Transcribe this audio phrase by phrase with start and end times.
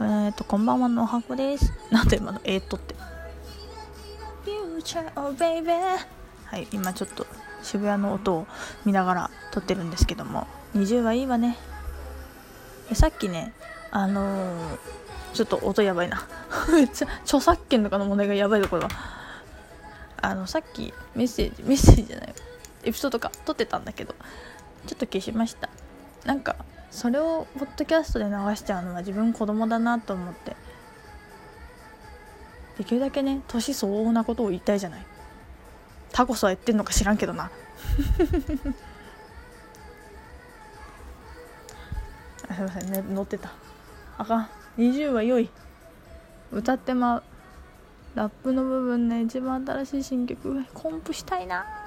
[0.00, 1.72] えっ、とこんばんはの箱です。
[1.90, 2.94] なんで今のえー、っとって。
[6.46, 7.26] はい今ちょっと
[7.62, 8.46] 渋谷の音を
[8.84, 10.46] 見ながら撮ってるんですけども。
[10.74, 11.56] 20はいいわね。
[12.92, 13.52] さっきね
[13.90, 14.78] あのー、
[15.32, 16.26] ちょっと音やばいな。
[16.72, 18.82] めっちゃ著作権とかの問題がやばいところ。
[18.82, 18.88] は
[20.20, 22.34] あのさっきメッセージメッセージじゃない。
[22.82, 24.14] エピソードか撮ってたんだけど。
[24.86, 25.68] ちょっと消しました。
[26.24, 26.56] なんか
[26.94, 30.54] それをポッドキャストで流しちゃうのは自分子供だなと思って。
[32.78, 35.06] できるだけね年相応なことを言いたいじゃない。
[36.12, 37.50] タコスは言ってんのか知らんけどな。
[42.48, 43.50] あすいませんね乗ってた。
[44.16, 44.48] あかん。
[44.78, 45.50] 20は良い。
[46.52, 47.22] 歌ってまう。
[48.14, 51.83] ラップの部分ね一番新しい新曲コンプしたいな